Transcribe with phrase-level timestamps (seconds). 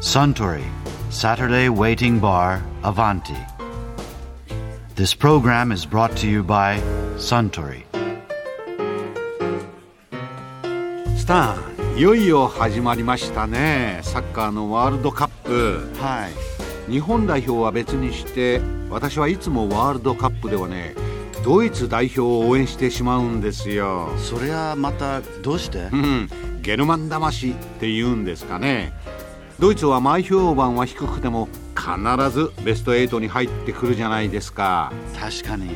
[0.00, 0.64] Suntory
[1.10, 3.36] Saturday Waiting Bar Avanti.
[4.94, 6.80] This program is brought to you by
[7.18, 7.84] Suntory.
[11.16, 11.54] スタ
[11.94, 16.28] ンいよいよ始まりましたねサッカーのワールドカップは
[16.88, 16.90] い。
[16.90, 20.94] 日本代表は別にして私はいつもワールドカップではね
[21.44, 25.90] ドイツ代表を応援してしまうんですよそれはまたどうして？
[25.92, 26.30] うん
[26.62, 28.92] ゲルマン魂って言うんですかね
[29.60, 31.46] ドイツは前評判は低くても
[31.76, 34.90] 必ずベスト8に入ってくるじゃないですか。
[35.14, 35.70] 確かに。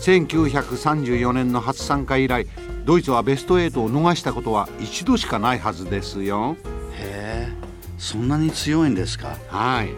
[0.00, 2.46] 1934年の初参加以来
[2.86, 6.56] ドイツはベスト8を逃したことは一度しかないはずですよ。
[6.92, 7.52] へえ、
[7.98, 9.36] そんなに強いんですか？
[9.48, 9.90] はい。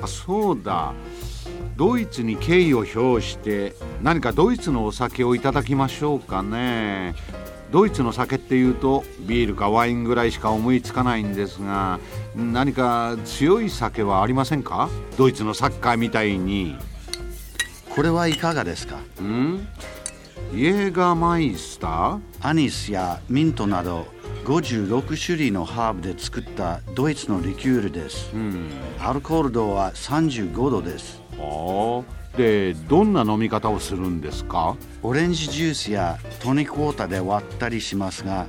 [0.00, 0.92] あそうだ。
[1.76, 7.14] ドイツに敬意を表して何かドイツのお酒をいただきましょうかね
[7.76, 12.00] ドイツの酒っていうとビールかワインぐらいしか思いつかないんですが
[12.34, 14.88] 何か強い酒はありませんか？
[15.18, 16.74] ドイツのサッカーみたいに。
[17.94, 18.96] これはいかがですか？
[19.20, 19.68] ん？
[20.54, 22.20] イエーガーマイスター？
[22.40, 24.06] アニスやミントなど
[24.46, 28.30] 56種類のハーブで作ったドイツのリキュールです。
[28.32, 28.70] うん。
[28.98, 31.20] アルコール度は35度です。
[31.38, 32.02] ああ
[32.36, 34.76] でどんな飲み方をするんですか？
[35.02, 38.46] オレンジジュースやトニックウォーターで割ったりしますが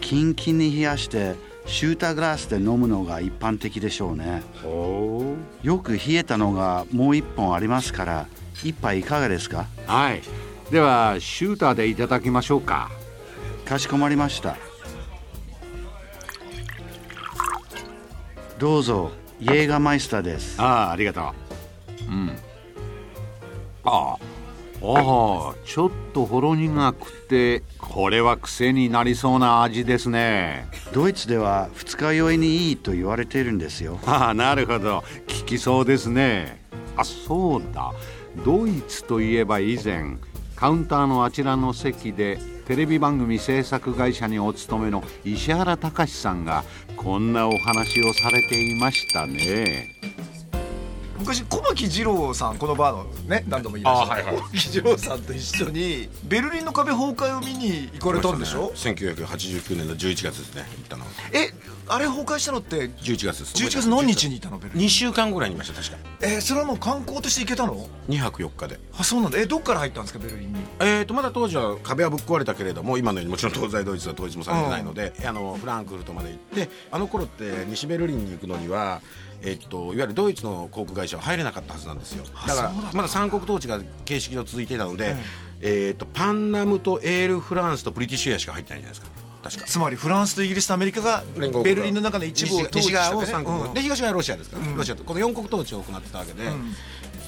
[0.00, 1.34] キンキンに冷やして
[1.66, 4.42] シューターグラスで飲むのが一般的でしょうね。
[4.64, 8.26] およく冷えたのがもう一本ありますから
[8.64, 9.66] 一杯いかがですか？
[9.86, 10.22] はい。
[10.70, 12.90] ではシューターでいただきましょうか。
[13.64, 14.56] かしこまりました。
[18.58, 20.60] どうぞイエーガーマイスターです。
[20.60, 21.24] ああありがとう。
[21.24, 21.47] うん
[23.88, 24.18] ああ
[24.80, 30.68] ああちょっとほろ苦くてこれは癖になりそうな味ですね。
[30.92, 33.98] ドイツでは二日酔いにいいと言われているんですよ。
[34.06, 35.02] ああなるほど。
[35.26, 36.62] 効きそうですね。
[36.96, 37.92] あそうだ。
[38.44, 40.16] ドイツといえば以前
[40.54, 46.64] カウンターのあちらの席でテレビ番組制作会社にお勤めの石原隆さんが
[46.96, 49.97] こんなお話をされていましたね
[51.18, 54.36] 昔小牧二郎さんこのバーのね何度も言いました、あはいはい。
[54.36, 61.04] 小牧二郎さんと一緒にベルリンの壁崩壊を見に行かれたんでしょ、1989年の11月ですね行ったの。
[61.32, 61.52] え
[61.90, 63.54] あれ崩壊したのって11月です。
[63.64, 64.58] 11月何日にいたの？
[64.58, 65.96] ベルリン2週間ぐらいにいました確か。
[66.20, 68.78] えーそれはもう観光として行けたの？2泊4日で。
[68.98, 69.38] あそうなんだ。
[69.38, 70.60] えどっから入ったんですかベルリンに？
[70.80, 79.00] えー、とまだ当時は壁はぶっ壊れたけれども今のようにもちろん東西ドイツは統一もされてないので、あのフランクフルトまで行ってあの頃って西ベルリンに行くのには、
[79.42, 82.24] えっといわゆるドイツの航空会入れなかったはずなんですよ。
[82.46, 85.16] だからまだ三国統治が形式上続いていたので、
[85.60, 89.18] えっとパンナムとエールフランスとブリティッシュエアしか入ってないじゃないですか。
[89.42, 89.64] 確か。
[89.66, 91.22] つまりフランスとイギリスとアメリカが
[91.64, 93.74] ベルリンの中の一部を西西側を国、ね。
[93.74, 95.04] で東側はロシアですから、ロシアと。
[95.04, 96.50] この4国統治を行ってたわけで、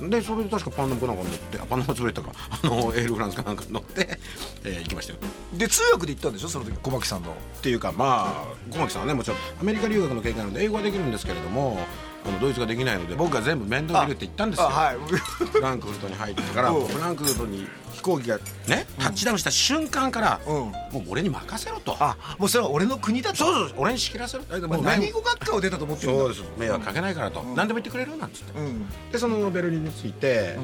[0.09, 2.33] でそれで確かパンナムかなんか乗ってあパンナム潰れたか。
[2.51, 4.19] あのエールフランスかなんか乗って、
[4.65, 5.19] えー行きましたよ。
[5.53, 6.49] うんで通訳で行ったんでしょ？
[6.49, 7.31] その時小牧さんの。
[7.31, 11.79] っていうかまあ小牧さんはねもちろんアメリカ留学の経験なので英語はできるんですけれども
[12.25, 14.97] あのドイツができないので僕が全部面倒見るって言ったんですよ、あはい。
[14.97, 16.87] フランクフルトに入ってからうん。
[16.87, 20.55] フランクフルトに飛行機がねタッチダウンした瞬間から、うん。
[20.55, 21.97] もう俺に任せろと。
[21.99, 23.37] あもうそれは俺の国だと。
[23.37, 24.45] そうそう俺に仕切らせろ。
[24.69, 26.23] もう何語学科を出たと思ってるんだ。
[26.23, 26.45] そうです。
[26.59, 28.87] 迷惑かけないからと、何でも言ってくれるなんつって、うん。
[29.11, 30.57] でそのベルリンに着いて、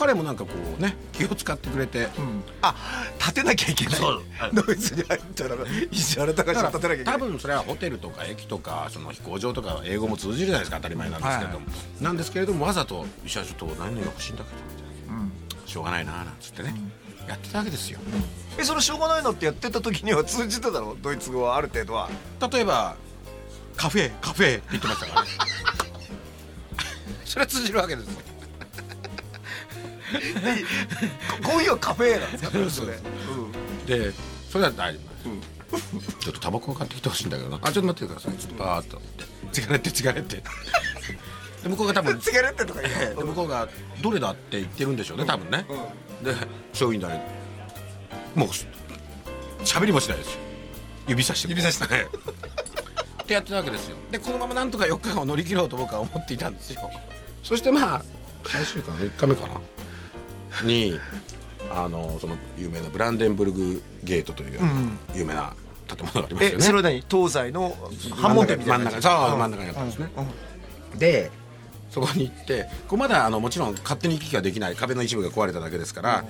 [0.00, 2.42] 彼もなんかこうね気を使ってくれて、うん。
[2.62, 2.74] あ
[3.18, 4.00] 立てなきゃいけない。
[4.00, 4.54] はい。
[4.54, 5.56] ドイツに入ったら
[5.90, 7.14] 石原隆だを立てなきゃいけない。
[7.14, 11.66] 多分それはホテルとか駅とかその飛行場とか英語も通じるじゃないですか当たり前なんですけれども、
[12.00, 14.50] なんですけれどもわざと「医者ちょっと何々が欲しいんだけ？
[14.50, 14.56] ど」
[15.68, 16.74] しょうがないな」なんつってね、
[17.28, 17.98] やってたわけですよ、
[18.58, 20.96] えそれしょうがないのってやってた時には通じてたの？
[21.02, 22.08] ドイツ語はある程度は？
[22.50, 22.96] 例えば
[23.76, 25.28] 「カフェカフェ」って言ってましたからね。
[27.24, 28.20] それは通じるわけですよ
[31.42, 32.98] コーヒーはカフェなんですかそれ。
[33.86, 34.12] で
[34.50, 35.00] それは大丈
[35.72, 37.58] 夫です、ちょっとタバコを買ってきてほしいんだけどな。
[37.62, 38.34] あちょっと待ってください。
[38.38, 38.98] ちょっとバーッと。
[38.98, 39.00] っ
[39.52, 40.42] て「違れって違れって」
[41.62, 43.24] で向こうが多分ツガレッテとか言うで。
[43.24, 43.68] 向こうが
[44.00, 45.66] 「どれだ?」って言ってるんでしょうね多分ね、
[46.22, 46.34] で
[46.72, 47.20] 商品台
[48.34, 48.48] もう
[49.62, 50.38] 喋りもしないですよ。
[51.08, 52.06] 指さして指さしてね
[53.22, 53.96] ってやってたわけですよ。
[54.10, 56.90] でこのままなんとか4日間を乗り切ろうと僕は思っていたんですよ。
[57.42, 58.04] そしてまあ
[58.46, 59.60] 最終回の1日目かな
[60.64, 60.98] に
[61.70, 64.60] あのその有名なブランデンブルグゲートという
[65.14, 65.54] 有名な
[65.86, 66.56] 建物がありますよね。
[66.58, 67.04] えそれは何？
[67.08, 67.76] 東西の
[68.16, 70.10] 反問店みたいな真ん中そう真ん中にあったんですね、
[70.98, 71.30] で
[71.90, 76.24] そこに行ってこうまだあのもちろん勝手に行き来ができない壁の一部が壊れただけですから、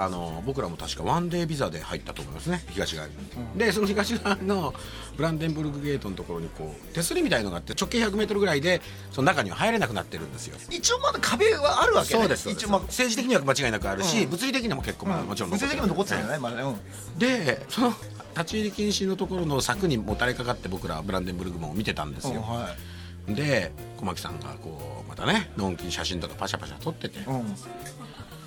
[0.00, 2.62] あの僕らも確かワンデービザで入ったと思いますね。
[2.70, 3.14] 東側に、
[3.56, 4.74] でその東側の
[5.16, 8.80] ブランデンブルクゲートのところにこう手すりみたいのがあって直径 100m ぐらいで
[9.10, 10.56] その中には入れなくなってるんですよ。
[10.70, 12.20] 一応まだ壁はあるわけね。
[12.20, 12.64] そうですそうです。
[12.64, 14.30] 一応まあ政治的には間違いなくあるし、うん。
[14.30, 16.62] 物理的にも結構、まあもちろん物理的にも残ってたるよねまだね。
[16.62, 16.70] う
[17.16, 17.18] ん。
[17.18, 17.92] でその
[18.36, 22.74] 立ち入り禁止のところの柵にもたれかかって僕らブランデンブルク門を見てたんですよ、は
[23.28, 27.54] で小牧さんがこうまたねのんきに写真とかパシャパシャ撮ってて、いうん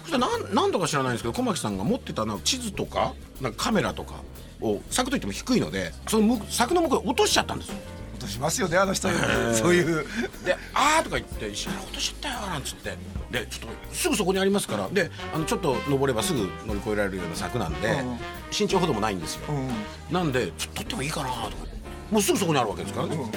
[0.03, 4.15] そしたらなん何度か知らないんですけど小牧さんが持ってたな地図とかなんかカメラとか
[4.61, 7.75] を柵といっても低いのでその向柵の向こうに落としちゃったんですよ。
[8.13, 9.09] 落としますよねあの人。
[9.53, 10.05] そういう。
[10.45, 12.97] で「あー」とか言って「石原落としちゃったよ」なんつって。
[13.31, 18.17] でちょっとすぐそこにありますからであのちょっと登ればすぐ乗り越えられるような柵なんで、うん。
[18.51, 20.13] 身長ほどもないんですよ、うん。
[20.13, 21.70] なんでちょっと取ってもいいかなとか
[22.11, 23.31] もうすぐそこにあるわけですからね、うん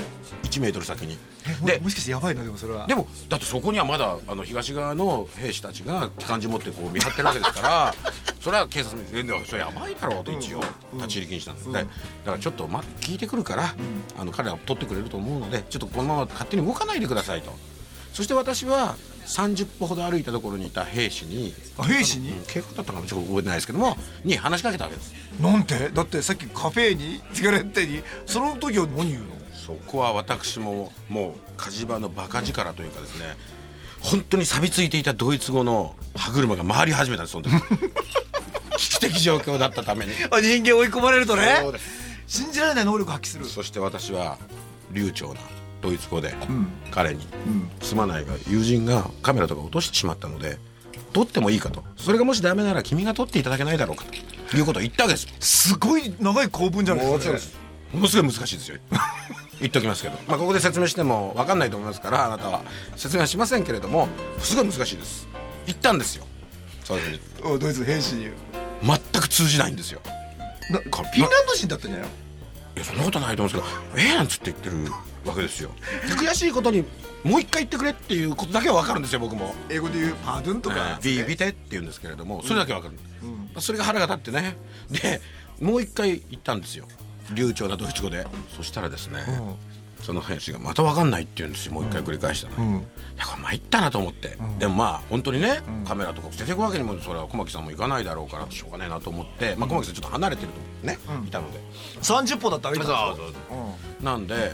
[0.45, 1.19] 1メートル先に。
[1.65, 2.45] ででもしかしてやばいの？
[2.45, 2.87] でもそれは。
[2.87, 7.95] でもだってそこにはまだあの東側の兵士たちが機関銃持ってこう見張ってるわけですから
[8.41, 10.63] それは警察も「えでもそれやばいだろ」うと一応
[10.95, 11.63] 立ち入り禁止なんで。
[11.63, 11.91] す、でだか
[12.27, 13.75] らちょっと、ま、聞いてくるから、
[14.19, 17.53] あの彼らは取ってくれると思うのでちょっとこのまま勝手に動かないでくださいと。
[18.13, 22.31] そして私は30歩ほど歩いたところにいた兵士にあ兵士に？
[22.33, 25.13] うん警官だったかもちょっと覚えてないですけどもに話しかけたわけです。
[25.41, 29.29] なんてだってさっきカフェにシガレッテにその時は何言うの？
[29.55, 33.25] そこは私ももう火事場のバカ力というかですね
[34.01, 37.55] 本当に錆びついていたドイツ語の歯車が回り始めたんですその時。
[38.77, 40.13] 危機的状況だったために。
[40.31, 41.63] あ人間追い込まれるとね。
[42.27, 43.47] 信じられない能力発揮する。
[43.47, 44.37] そして私は
[44.91, 45.41] 流暢な
[45.85, 46.35] ドイツ語でん。
[46.91, 47.21] 彼に。
[47.21, 50.59] ん「すまないが友人がカメラとか落としてしまったので
[51.13, 51.85] 撮ってもいいか」と。
[51.97, 54.57] それがもしダメなら君が撮っていただけないだろうかと。
[54.57, 55.25] いうことを言ったわけです。
[55.25, 57.59] よすごい長い構文じゃないですか。
[57.93, 58.79] ものすごい難しいですよ。
[59.61, 62.63] 言っときますけど、まあ、ここで説明しても分かんないと思いますからあなたは
[62.97, 64.09] 説明はしませんけれども
[64.41, 65.29] すごい難しいです。
[65.67, 66.27] 言ったんですよ。
[66.85, 67.21] そういうふうに。
[67.55, 68.31] おドイツの兵士に。
[68.83, 70.01] 全く通じないんですよ。
[70.71, 72.15] なフィンランド人だったんじゃないの？
[72.77, 74.93] いやそんなことないと思うんですけどええなんつって言ってる
[75.25, 75.71] わけですよ。
[76.07, 76.85] で悔しいことに
[77.23, 79.55] もう一回言ってくれっていうことだけは分かるんですよ僕も。
[79.69, 80.99] 英語で言うパドゥンとか。
[81.03, 84.57] ビービテって言うんですけれどもそれだけ分かる、それが腹が立ってね。
[84.91, 85.21] で
[85.61, 86.87] もう一回言ったんですよ。
[87.33, 88.27] 流暢なドイツ語で。
[88.55, 89.25] そしたらですね、
[90.03, 91.73] その兵士がまた分かんないって言うんですよ。
[91.73, 92.73] もう一回繰り返したら、い
[93.17, 100.49] やこれ参ったなと思って、でもまあ本当にね、カメラとか捨てていくわけにもそれは小牧さんも行かないだろうからしょうがねえなと思って、まあ、小牧さんちょっと離れてる
[100.83, 101.59] とね、いたので。
[102.03, 104.53] 30歩だったら歩いたんでしょなんで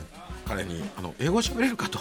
[0.51, 2.01] 彼にあの「英語喋れるか?」と、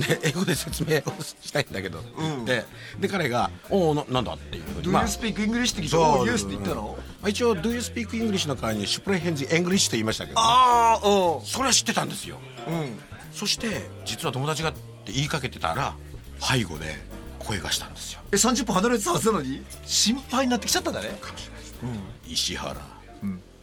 [0.00, 2.44] で英語で説明をしたいんだけど、ん。
[2.44, 2.64] で
[2.98, 4.82] で彼が「おおななんだ?」っていうふうに。
[4.88, 5.72] Do まあ you speak English?
[5.72, 6.98] って聞いて Yes って言ったの？
[7.22, 12.38] まあ一応「Do you speak English?」の代わりに「Sprechen Sie Englisch」と言いましたけど、ああうんそれは知ってたんですよ。
[12.66, 12.98] うん。
[13.32, 14.72] そして実は友達がっ
[15.04, 15.94] て言いかけてたら
[16.40, 16.96] 背後で
[17.38, 18.20] 声がしたんですよ。
[18.32, 19.62] え30歩離れてたはずなのに？
[19.86, 21.16] 心配になってきちゃったんだね。
[22.26, 22.76] 石原、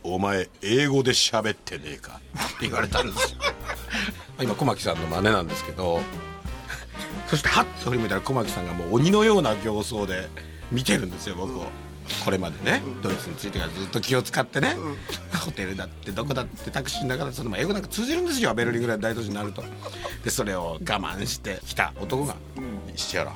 [0.03, 3.39] お前英語で喋ってねえかって言われたんですよ
[4.41, 5.99] 今小牧さんの真似なんですけど
[7.27, 10.27] そしてハッと振り向いたら小牧さんがもう鬼のような形相で
[10.71, 11.65] 見てるんですよ僕を。
[12.23, 14.75] これまでねドイツについてからずっと気を使ってね、
[15.43, 18.53] ホテルだってどこだってタクシーの中だってその英語なんか通じるんですよ。
[18.53, 19.63] ベルリンぐらいの大都市になると。
[20.23, 22.35] でそれを我慢してきた男が
[22.95, 23.33] 「石原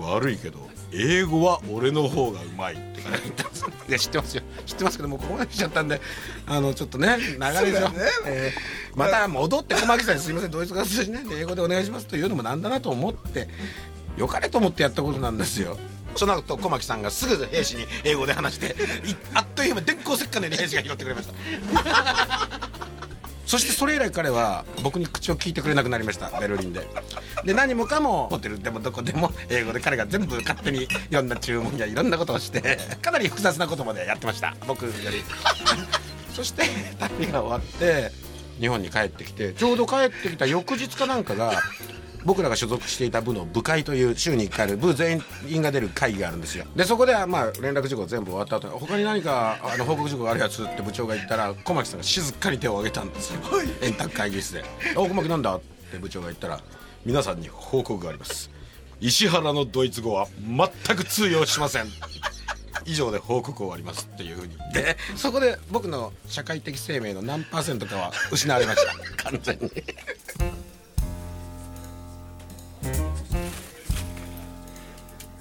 [0.00, 4.42] 悪いけど英語は俺の方がうまい」って言ったんですで知ってますよ。
[4.66, 6.00] 知ってますけどもうここまで来ちゃったんで
[6.46, 7.98] あのちょっとね流れ上、そうだよね。
[8.26, 8.60] えー
[8.96, 10.50] また戻って小牧さんに「すいません。
[10.50, 13.48] ドイツ語が通じないんで英語でお願いします」というのもなんだなと思って
[14.16, 15.78] よかれと思ってやったことなんですよ。
[16.16, 22.59] その後小牧さんがすぐ兵士に英語で話してい あっという間電光石火のように兵士が拾ってくれました
[23.50, 26.30] そしてそれ以来彼は僕に口を聞いてくれなくなりました。
[26.38, 26.86] ベルリンで。
[27.44, 34.54] で何もかもホテルでもどこでも英語で彼が全部勝手にいろんな注文やいろんなことをしてかなり複雑なことまでやってました。
[34.68, 35.24] 僕より。
[36.32, 36.62] そして
[37.00, 38.12] 旅が終わって
[38.60, 41.60] 日本に帰ってきてちょうど帰ってきた翌日かなんかが
[42.24, 46.64] 僕らが所属していた部の部会という週に1回ある部全員が出る会議があるんですよ。
[46.76, 53.40] でそこではまあ連絡事項全部終わった後他に何かあの報告事項があるやつって部長が言ったら小牧さんが静かに手を挙げたんですよ、
[53.82, 54.64] 円卓会議室で
[54.96, 55.60] 「お小牧なんだ?」っ
[55.90, 56.60] て部長が言ったら
[57.04, 58.50] 「皆さんに報告があります。
[59.00, 60.26] 石原のドイツ語は
[60.86, 61.86] 全く通用しません」
[62.86, 64.56] 以上で報告終わりますっていうふうに。
[64.72, 68.94] でそこで僕の社会的生命の何パーセントかは失われました。
[69.30, 69.70] 完全に。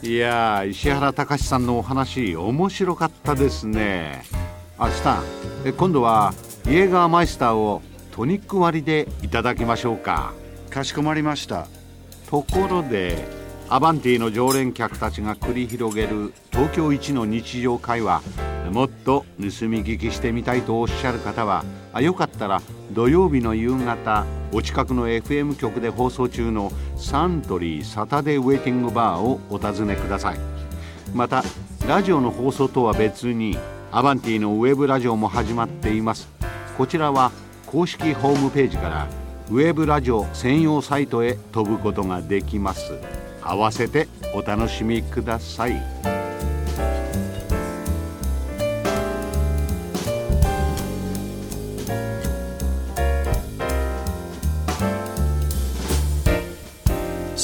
[0.01, 4.23] いやー石原隆さんのお話面白かったですね。
[4.77, 5.21] あスタ
[5.77, 6.33] 今度は
[6.65, 7.81] イエーガーマイスターを
[8.13, 10.31] トニック割りでいただきましょうか。
[10.69, 11.67] かしこまりました。
[12.29, 13.27] ところで
[13.67, 18.21] アバンティの常連客たちが繰り広げる東京一の日常会話
[18.71, 21.65] もっと盗み聞きしてみたいとおっしゃる方は
[21.99, 22.61] よかったら
[22.93, 30.39] 土曜日の夕方お近くの FM 局で放送中のサントリーサタデーウェイティングバーをお尋ねください。
[31.13, 31.43] また
[31.87, 33.57] ラジオの放送とは別に
[33.91, 36.29] アバンティのウェブラジオも始まっています。
[36.77, 37.31] こちらは
[37.65, 39.07] 公式ホームページから
[39.49, 42.93] ウェブラジオ専用サイトへ飛ぶことができます。
[43.41, 46.18] 合わせてお楽しみください。